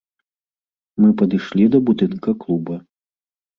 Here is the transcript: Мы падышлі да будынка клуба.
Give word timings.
Мы 1.03 1.09
падышлі 1.19 1.69
да 1.77 1.83
будынка 1.91 2.37
клуба. 2.43 2.83